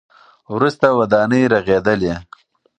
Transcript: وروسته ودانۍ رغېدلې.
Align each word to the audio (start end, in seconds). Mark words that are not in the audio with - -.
وروسته 0.53 0.85
ودانۍ 0.99 1.43
رغېدلې. 1.53 2.13